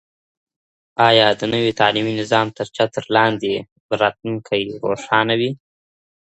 آیا 1.07 1.27
د 1.39 1.41
نوي 1.53 1.71
تعلیمي 1.79 2.13
نظام 2.21 2.47
تر 2.57 2.67
چتر 2.75 3.03
لاندې 3.15 3.53
به 3.87 3.93
راتلونکی 4.03 4.61
روښانه 4.89 5.33
وي؟ 5.39 5.51